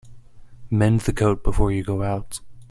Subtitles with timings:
[0.71, 2.39] Mend the coat before you go out.